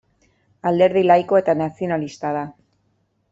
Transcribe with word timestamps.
Alderdi 0.69 1.03
laiko 1.09 1.39
eta 1.41 1.55
nazionalista 1.61 2.33
da. 2.39 2.43